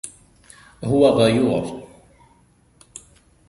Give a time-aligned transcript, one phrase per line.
[0.83, 1.83] هو غيور.